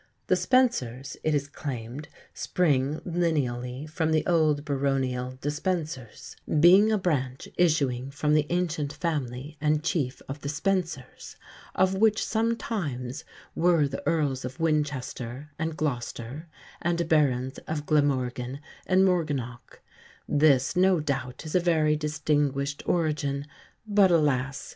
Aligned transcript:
The 0.25 0.35
Spencers, 0.35 1.15
it 1.23 1.35
is 1.35 1.47
claimed, 1.47 2.07
spring 2.33 2.99
lineally 3.05 3.85
from 3.87 4.09
the 4.11 4.25
old 4.25 4.65
baronial 4.65 5.37
Despencers, 5.43 6.35
"being 6.59 6.91
a 6.91 6.97
branche 6.97 7.47
issueing 7.55 8.09
from 8.11 8.33
the 8.33 8.47
ancient 8.49 8.93
family 8.93 9.59
and 9.61 9.83
chieffe 9.83 10.19
of 10.27 10.39
the 10.41 10.49
Spencers, 10.49 11.35
of 11.75 11.93
which 11.93 12.19
sometymes 12.25 13.23
were 13.53 13.87
the 13.87 14.01
Earles 14.07 14.43
of 14.43 14.59
Winchester 14.59 15.51
and 15.59 15.77
Glocester, 15.77 16.47
and 16.81 17.07
Barons 17.07 17.59
of 17.67 17.85
Glamorgan 17.85 18.59
and 18.87 19.05
Morgannocke." 19.05 19.83
This, 20.27 20.75
no 20.75 20.99
doubt, 20.99 21.45
is 21.45 21.53
a 21.53 21.59
very 21.59 21.95
distinguished 21.95 22.81
origin; 22.87 23.45
but, 23.87 24.09
alas! 24.09 24.67